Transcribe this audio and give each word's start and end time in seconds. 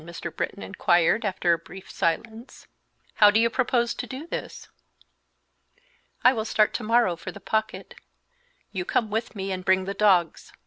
Mr. 0.03 0.35
Britton 0.35 0.63
inquired, 0.63 1.23
after 1.23 1.53
a 1.53 1.59
brief 1.59 1.91
silence; 1.91 2.65
"how 3.17 3.29
do 3.29 3.39
you 3.39 3.51
propose 3.51 3.93
to 3.93 4.07
do 4.07 4.25
this?" 4.25 4.67
"I 6.23 6.33
will 6.33 6.43
start 6.43 6.73
to 6.73 6.83
morrow 6.83 7.15
for 7.15 7.31
the 7.31 7.39
Pocket. 7.39 7.93
You 8.71 8.83
come 8.83 9.11
with 9.11 9.35
me 9.35 9.51
and 9.51 9.63
bring 9.63 9.85
the 9.85 9.93
dogs. 9.93 10.51